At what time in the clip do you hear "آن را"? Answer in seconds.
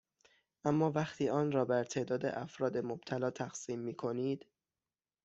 1.29-1.65